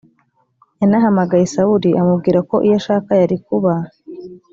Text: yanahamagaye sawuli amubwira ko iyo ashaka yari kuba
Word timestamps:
yanahamagaye 0.79 1.45
sawuli 1.53 1.89
amubwira 2.01 2.39
ko 2.49 2.55
iyo 2.65 2.75
ashaka 2.79 3.09
yari 3.21 3.37
kuba 3.45 3.73